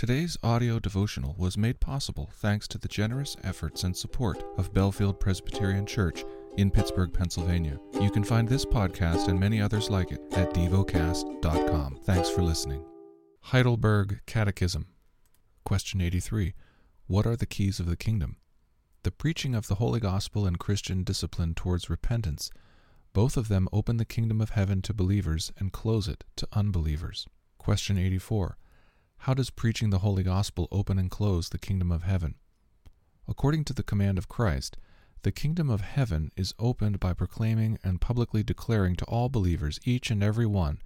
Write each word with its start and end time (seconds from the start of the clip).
Today's 0.00 0.38
audio 0.42 0.78
devotional 0.78 1.34
was 1.36 1.58
made 1.58 1.78
possible 1.78 2.30
thanks 2.32 2.66
to 2.68 2.78
the 2.78 2.88
generous 2.88 3.36
efforts 3.44 3.84
and 3.84 3.94
support 3.94 4.42
of 4.56 4.72
Bellefield 4.72 5.20
Presbyterian 5.20 5.84
Church 5.84 6.24
in 6.56 6.70
Pittsburgh, 6.70 7.12
Pennsylvania. 7.12 7.78
You 8.00 8.10
can 8.10 8.24
find 8.24 8.48
this 8.48 8.64
podcast 8.64 9.28
and 9.28 9.38
many 9.38 9.60
others 9.60 9.90
like 9.90 10.10
it 10.10 10.22
at 10.32 10.54
devocast.com. 10.54 11.98
Thanks 12.04 12.30
for 12.30 12.40
listening. 12.40 12.82
Heidelberg 13.42 14.22
Catechism. 14.24 14.86
Question 15.66 16.00
83. 16.00 16.54
What 17.06 17.26
are 17.26 17.36
the 17.36 17.44
keys 17.44 17.78
of 17.78 17.84
the 17.84 17.94
kingdom? 17.94 18.38
The 19.02 19.10
preaching 19.10 19.54
of 19.54 19.66
the 19.66 19.74
Holy 19.74 20.00
Gospel 20.00 20.46
and 20.46 20.58
Christian 20.58 21.04
discipline 21.04 21.52
towards 21.52 21.90
repentance. 21.90 22.50
Both 23.12 23.36
of 23.36 23.48
them 23.48 23.68
open 23.70 23.98
the 23.98 24.06
kingdom 24.06 24.40
of 24.40 24.48
heaven 24.48 24.80
to 24.80 24.94
believers 24.94 25.52
and 25.58 25.74
close 25.74 26.08
it 26.08 26.24
to 26.36 26.48
unbelievers. 26.54 27.26
Question 27.58 27.98
84. 27.98 28.56
How 29.24 29.34
does 29.34 29.50
preaching 29.50 29.90
the 29.90 29.98
Holy 29.98 30.22
Gospel 30.22 30.66
open 30.72 30.98
and 30.98 31.10
close 31.10 31.50
the 31.50 31.58
kingdom 31.58 31.92
of 31.92 32.04
heaven? 32.04 32.36
According 33.28 33.64
to 33.64 33.74
the 33.74 33.82
command 33.82 34.16
of 34.16 34.30
Christ, 34.30 34.78
the 35.24 35.30
kingdom 35.30 35.68
of 35.68 35.82
heaven 35.82 36.32
is 36.36 36.54
opened 36.58 37.00
by 37.00 37.12
proclaiming 37.12 37.78
and 37.84 38.00
publicly 38.00 38.42
declaring 38.42 38.96
to 38.96 39.04
all 39.04 39.28
believers, 39.28 39.78
each 39.84 40.10
and 40.10 40.22
every 40.22 40.46
one, 40.46 40.80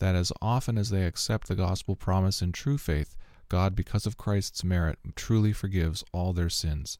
that 0.00 0.16
as 0.16 0.32
often 0.42 0.76
as 0.76 0.90
they 0.90 1.04
accept 1.06 1.46
the 1.46 1.54
gospel 1.54 1.94
promise 1.94 2.42
in 2.42 2.50
true 2.50 2.76
faith, 2.76 3.16
God, 3.48 3.76
because 3.76 4.04
of 4.04 4.16
Christ's 4.16 4.64
merit, 4.64 4.98
truly 5.14 5.52
forgives 5.52 6.02
all 6.10 6.32
their 6.32 6.50
sins. 6.50 6.98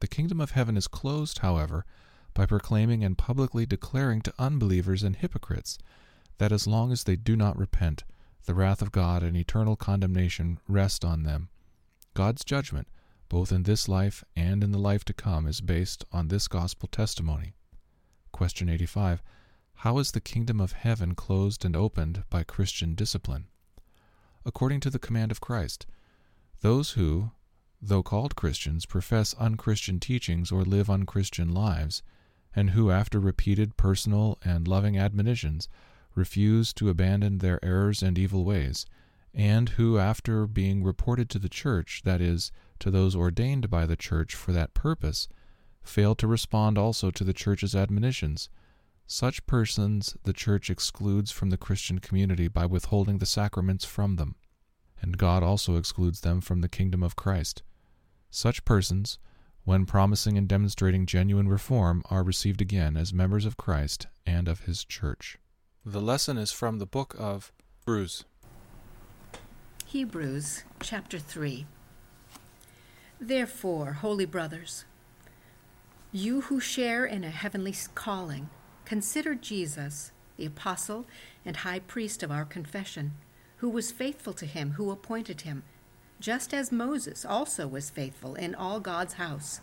The 0.00 0.08
kingdom 0.08 0.40
of 0.40 0.50
heaven 0.50 0.76
is 0.76 0.88
closed, 0.88 1.38
however, 1.38 1.84
by 2.34 2.46
proclaiming 2.46 3.04
and 3.04 3.16
publicly 3.16 3.66
declaring 3.66 4.20
to 4.22 4.34
unbelievers 4.36 5.04
and 5.04 5.14
hypocrites 5.14 5.78
that 6.38 6.50
as 6.50 6.66
long 6.66 6.90
as 6.90 7.04
they 7.04 7.14
do 7.14 7.36
not 7.36 7.56
repent, 7.56 8.02
the 8.44 8.54
wrath 8.54 8.82
of 8.82 8.92
God 8.92 9.22
and 9.22 9.36
eternal 9.36 9.76
condemnation 9.76 10.58
rest 10.68 11.04
on 11.04 11.22
them. 11.22 11.48
God's 12.14 12.44
judgment, 12.44 12.88
both 13.28 13.50
in 13.50 13.62
this 13.62 13.88
life 13.88 14.22
and 14.36 14.62
in 14.62 14.70
the 14.70 14.78
life 14.78 15.04
to 15.06 15.12
come, 15.12 15.46
is 15.46 15.60
based 15.60 16.04
on 16.12 16.28
this 16.28 16.46
gospel 16.46 16.88
testimony. 16.88 17.54
Question 18.32 18.68
85. 18.68 19.22
How 19.78 19.98
is 19.98 20.12
the 20.12 20.20
kingdom 20.20 20.60
of 20.60 20.72
heaven 20.72 21.14
closed 21.14 21.64
and 21.64 21.74
opened 21.74 22.24
by 22.30 22.44
Christian 22.44 22.94
discipline? 22.94 23.46
According 24.44 24.80
to 24.80 24.90
the 24.90 24.98
command 24.98 25.30
of 25.30 25.40
Christ, 25.40 25.86
those 26.60 26.92
who, 26.92 27.30
though 27.80 28.02
called 28.02 28.36
Christians, 28.36 28.86
profess 28.86 29.34
unchristian 29.34 30.00
teachings 30.00 30.52
or 30.52 30.64
live 30.64 30.88
unchristian 30.88 31.52
lives, 31.52 32.02
and 32.54 32.70
who, 32.70 32.90
after 32.90 33.18
repeated 33.18 33.76
personal 33.76 34.38
and 34.44 34.68
loving 34.68 34.96
admonitions, 34.96 35.68
refuse 36.14 36.72
to 36.74 36.88
abandon 36.88 37.38
their 37.38 37.64
errors 37.64 38.02
and 38.02 38.18
evil 38.18 38.44
ways, 38.44 38.86
and 39.32 39.70
who, 39.70 39.98
after 39.98 40.46
being 40.46 40.82
reported 40.84 41.28
to 41.30 41.38
the 41.38 41.48
church, 41.48 42.02
that 42.04 42.20
is, 42.20 42.52
to 42.78 42.90
those 42.90 43.16
ordained 43.16 43.70
by 43.70 43.86
the 43.86 43.96
church 43.96 44.34
for 44.34 44.52
that 44.52 44.74
purpose, 44.74 45.28
fail 45.82 46.14
to 46.14 46.26
respond 46.26 46.78
also 46.78 47.10
to 47.10 47.24
the 47.24 47.32
church's 47.32 47.74
admonitions, 47.74 48.48
such 49.06 49.44
persons 49.46 50.16
the 50.24 50.32
church 50.32 50.70
excludes 50.70 51.30
from 51.30 51.50
the 51.50 51.58
Christian 51.58 51.98
community 51.98 52.48
by 52.48 52.64
withholding 52.64 53.18
the 53.18 53.26
sacraments 53.26 53.84
from 53.84 54.16
them, 54.16 54.36
and 55.00 55.18
God 55.18 55.42
also 55.42 55.76
excludes 55.76 56.22
them 56.22 56.40
from 56.40 56.62
the 56.62 56.68
kingdom 56.68 57.02
of 57.02 57.16
Christ. 57.16 57.62
Such 58.30 58.64
persons, 58.64 59.18
when 59.64 59.84
promising 59.84 60.38
and 60.38 60.48
demonstrating 60.48 61.06
genuine 61.06 61.48
reform, 61.48 62.02
are 62.10 62.22
received 62.22 62.60
again 62.60 62.96
as 62.96 63.12
members 63.12 63.44
of 63.44 63.56
Christ 63.56 64.06
and 64.26 64.48
of 64.48 64.60
his 64.60 64.84
church. 64.84 65.38
The 65.86 66.00
lesson 66.00 66.38
is 66.38 66.50
from 66.50 66.78
the 66.78 66.86
book 66.86 67.14
of 67.18 67.52
Hebrews. 67.84 68.24
Hebrews 69.84 70.64
chapter 70.80 71.18
3. 71.18 71.66
Therefore, 73.20 73.92
holy 73.92 74.24
brothers, 74.24 74.86
you 76.10 76.40
who 76.40 76.58
share 76.58 77.04
in 77.04 77.22
a 77.22 77.28
heavenly 77.28 77.74
calling, 77.94 78.48
consider 78.86 79.34
Jesus, 79.34 80.10
the 80.38 80.46
apostle 80.46 81.04
and 81.44 81.58
high 81.58 81.80
priest 81.80 82.22
of 82.22 82.30
our 82.30 82.46
confession, 82.46 83.12
who 83.58 83.68
was 83.68 83.92
faithful 83.92 84.32
to 84.32 84.46
him 84.46 84.72
who 84.72 84.90
appointed 84.90 85.42
him, 85.42 85.64
just 86.18 86.54
as 86.54 86.72
Moses 86.72 87.26
also 87.26 87.68
was 87.68 87.90
faithful 87.90 88.36
in 88.36 88.54
all 88.54 88.80
God's 88.80 89.14
house. 89.14 89.60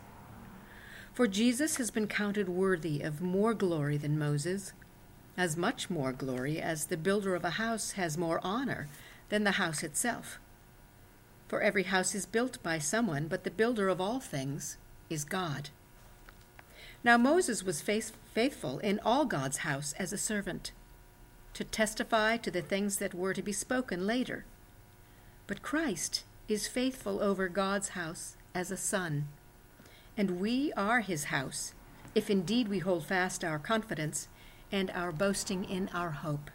For 1.16 1.28
Jesus 1.28 1.78
has 1.78 1.90
been 1.90 2.08
counted 2.08 2.48
worthy 2.48 3.02
of 3.02 3.22
more 3.22 3.56
glory 3.56 3.98
than 3.98 4.20
Moses 4.20 4.74
as 5.38 5.58
much 5.58 5.90
more 5.90 6.12
glory 6.12 6.60
as 6.60 6.86
the 6.86 6.98
builder 6.98 7.36
of 7.36 7.46
a 7.46 7.52
house 7.52 7.92
has 7.92 8.18
more 8.18 8.40
honor 8.44 8.88
than 9.30 9.44
the 9.44 9.52
house 9.52 9.84
itself. 9.84 10.40
For 11.48 11.62
every 11.62 11.84
house 11.84 12.14
is 12.16 12.26
built 12.26 12.62
by 12.64 12.80
someone, 12.80 13.28
but 13.28 13.44
the 13.44 13.52
builder 13.52 13.90
of 13.90 14.00
all 14.00 14.20
things 14.20 14.78
is 15.10 15.24
God. 15.24 15.70
Now 17.04 17.18
Moses 17.18 17.64
was 17.64 17.82
faithful 17.82 18.80
in 18.80 19.00
all 19.04 19.26
God's 19.26 19.58
house 19.58 19.94
as 19.98 20.14
a 20.14 20.18
servant, 20.18 20.72
to 21.54 21.64
testify 21.64 22.38
to 22.38 22.52
the 22.52 22.62
things 22.62 22.98
that 22.98 23.14
were 23.14 23.34
to 23.34 23.42
be 23.42 23.52
spoken 23.52 24.06
later. 24.08 24.46
But 25.48 25.62
Christ 25.62 26.24
is 26.48 26.68
faithful 26.68 27.22
over 27.22 27.50
God's 27.50 27.90
house 27.90 28.38
as 28.54 28.72
a 28.72 28.78
son. 28.78 29.28
And 30.16 30.40
we 30.40 30.72
are 30.74 31.02
his 31.02 31.26
house, 31.26 31.74
if 32.14 32.30
indeed 32.30 32.68
we 32.68 32.80
hold 32.80 33.06
fast 33.06 33.44
our 33.44 33.60
confidence 33.60 34.28
and 34.72 34.90
our 34.92 35.12
boasting 35.12 35.66
in 35.66 35.90
our 35.94 36.12
hope. 36.12 36.50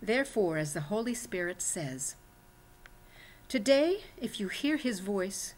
Therefore, 0.00 0.58
as 0.58 0.72
the 0.72 0.82
Holy 0.82 1.14
Spirit 1.14 1.60
says, 1.60 2.16
Today, 3.48 4.00
if 4.16 4.40
you 4.40 4.48
hear 4.48 4.76
his 4.76 5.00
voice, 5.00 5.54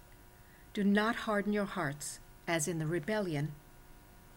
do 0.74 0.84
not 0.84 1.16
harden 1.16 1.52
your 1.52 1.64
hearts 1.64 2.20
as 2.46 2.68
in 2.68 2.78
the 2.78 2.86
rebellion. 2.86 3.52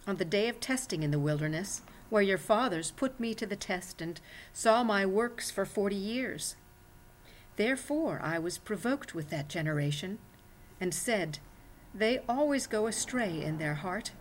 On 0.07 0.17
the 0.17 0.25
day 0.25 0.49
of 0.49 0.59
testing 0.59 1.03
in 1.03 1.11
the 1.11 1.19
wilderness, 1.19 1.81
where 2.09 2.21
your 2.21 2.37
fathers 2.37 2.91
put 2.91 3.19
me 3.19 3.33
to 3.35 3.45
the 3.45 3.55
test 3.55 4.01
and 4.01 4.19
saw 4.51 4.83
my 4.83 5.05
works 5.05 5.51
for 5.51 5.65
forty 5.65 5.95
years. 5.95 6.55
Therefore 7.55 8.19
I 8.23 8.39
was 8.39 8.57
provoked 8.57 9.13
with 9.13 9.29
that 9.29 9.47
generation, 9.47 10.17
and 10.81 10.93
said, 10.93 11.39
They 11.93 12.19
always 12.27 12.67
go 12.67 12.87
astray 12.87 13.41
in 13.41 13.59
their 13.59 13.75
heart. 13.75 14.11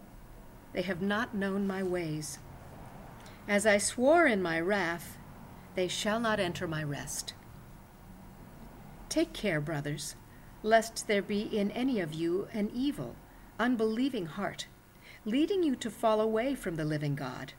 They 0.72 0.82
have 0.82 1.00
not 1.00 1.34
known 1.34 1.66
my 1.66 1.82
ways. 1.82 2.38
As 3.50 3.66
I 3.66 3.78
swore 3.78 4.28
in 4.28 4.40
my 4.40 4.60
wrath, 4.60 5.18
they 5.74 5.88
shall 5.88 6.20
not 6.20 6.38
enter 6.38 6.68
my 6.68 6.84
rest. 6.84 7.34
Take 9.08 9.32
care, 9.32 9.60
brothers, 9.60 10.14
lest 10.62 11.08
there 11.08 11.20
be 11.20 11.40
in 11.40 11.72
any 11.72 11.98
of 11.98 12.14
you 12.14 12.46
an 12.52 12.70
evil, 12.72 13.16
unbelieving 13.58 14.26
heart, 14.26 14.68
leading 15.24 15.64
you 15.64 15.74
to 15.74 15.90
fall 15.90 16.20
away 16.20 16.54
from 16.54 16.76
the 16.76 16.84
living 16.84 17.16
God. 17.16 17.54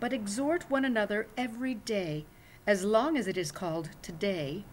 But 0.00 0.14
exhort 0.14 0.70
one 0.70 0.86
another 0.86 1.26
every 1.36 1.74
day, 1.74 2.24
as 2.66 2.82
long 2.82 3.18
as 3.18 3.26
it 3.26 3.36
is 3.36 3.52
called 3.52 3.90
today, 4.00 4.64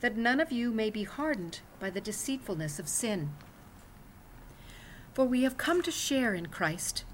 that 0.00 0.16
none 0.16 0.40
of 0.40 0.50
you 0.50 0.72
may 0.72 0.90
be 0.90 1.04
hardened 1.04 1.60
by 1.78 1.90
the 1.90 2.00
deceitfulness 2.00 2.80
of 2.80 2.88
sin. 2.88 3.30
For 5.14 5.24
we 5.24 5.44
have 5.44 5.56
come 5.56 5.82
to 5.82 5.92
share 5.92 6.34
in 6.34 6.46
Christ 6.46 7.04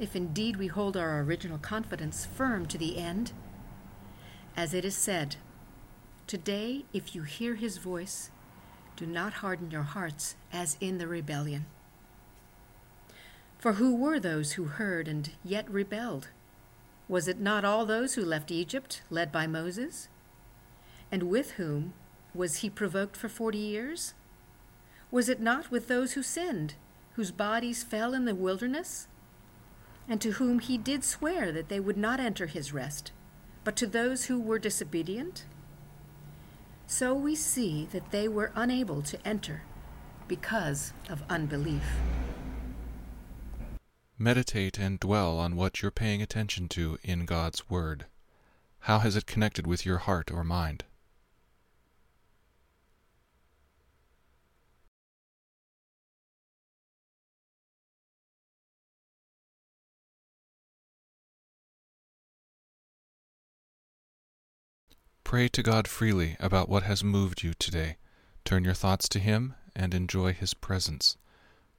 if 0.00 0.16
indeed 0.16 0.56
we 0.56 0.66
hold 0.66 0.96
our 0.96 1.20
original 1.20 1.58
confidence 1.58 2.24
firm 2.24 2.64
to 2.66 2.78
the 2.78 2.96
end. 2.98 3.32
As 4.56 4.72
it 4.72 4.84
is 4.84 4.96
said, 4.96 5.36
Today, 6.26 6.86
if 6.92 7.14
you 7.14 7.22
hear 7.22 7.54
his 7.54 7.76
voice, 7.76 8.30
do 8.96 9.04
not 9.04 9.34
harden 9.34 9.70
your 9.70 9.82
hearts 9.82 10.36
as 10.52 10.78
in 10.80 10.98
the 10.98 11.06
rebellion. 11.06 11.66
For 13.58 13.74
who 13.74 13.94
were 13.94 14.18
those 14.18 14.52
who 14.52 14.64
heard 14.64 15.06
and 15.06 15.30
yet 15.44 15.70
rebelled? 15.70 16.28
Was 17.06 17.28
it 17.28 17.40
not 17.40 17.64
all 17.64 17.84
those 17.84 18.14
who 18.14 18.24
left 18.24 18.50
Egypt, 18.50 19.02
led 19.10 19.30
by 19.30 19.46
Moses? 19.46 20.08
And 21.12 21.24
with 21.24 21.52
whom 21.52 21.92
was 22.34 22.56
he 22.56 22.70
provoked 22.70 23.16
for 23.16 23.28
forty 23.28 23.58
years? 23.58 24.14
Was 25.10 25.28
it 25.28 25.40
not 25.40 25.70
with 25.70 25.88
those 25.88 26.12
who 26.12 26.22
sinned, 26.22 26.74
whose 27.14 27.32
bodies 27.32 27.82
fell 27.82 28.14
in 28.14 28.24
the 28.24 28.34
wilderness? 28.34 29.08
And 30.10 30.20
to 30.20 30.32
whom 30.32 30.58
he 30.58 30.76
did 30.76 31.04
swear 31.04 31.52
that 31.52 31.68
they 31.68 31.78
would 31.78 31.96
not 31.96 32.18
enter 32.18 32.46
his 32.46 32.72
rest, 32.72 33.12
but 33.62 33.76
to 33.76 33.86
those 33.86 34.24
who 34.24 34.40
were 34.40 34.58
disobedient? 34.58 35.46
So 36.88 37.14
we 37.14 37.36
see 37.36 37.86
that 37.92 38.10
they 38.10 38.26
were 38.26 38.50
unable 38.56 39.02
to 39.02 39.26
enter 39.26 39.62
because 40.26 40.92
of 41.08 41.22
unbelief. 41.30 41.84
Meditate 44.18 44.78
and 44.78 44.98
dwell 44.98 45.38
on 45.38 45.54
what 45.54 45.80
you're 45.80 45.92
paying 45.92 46.20
attention 46.20 46.68
to 46.70 46.98
in 47.04 47.24
God's 47.24 47.70
Word. 47.70 48.06
How 48.80 48.98
has 48.98 49.14
it 49.14 49.26
connected 49.26 49.66
with 49.66 49.86
your 49.86 49.98
heart 49.98 50.32
or 50.32 50.42
mind? 50.42 50.84
Pray 65.30 65.46
to 65.46 65.62
God 65.62 65.86
freely 65.86 66.36
about 66.40 66.68
what 66.68 66.82
has 66.82 67.04
moved 67.04 67.44
you 67.44 67.54
today. 67.54 67.98
Turn 68.44 68.64
your 68.64 68.74
thoughts 68.74 69.08
to 69.10 69.20
Him 69.20 69.54
and 69.76 69.94
enjoy 69.94 70.32
His 70.32 70.54
presence. 70.54 71.16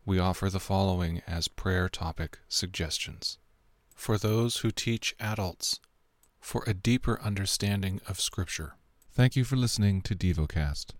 We 0.05 0.19
offer 0.19 0.49
the 0.49 0.61
following 0.61 1.21
as 1.27 1.49
prayer 1.49 1.89
topic 1.89 2.39
suggestions. 2.47 3.39
For 3.93 4.17
those 4.17 4.59
who 4.59 4.71
teach 4.71 5.17
adults, 5.19 5.81
for 6.39 6.63
a 6.65 6.73
deeper 6.73 7.19
understanding 7.21 7.99
of 8.07 8.21
Scripture. 8.21 8.75
Thank 9.11 9.35
you 9.35 9.43
for 9.43 9.57
listening 9.57 10.01
to 10.03 10.15
DevoCast. 10.15 10.91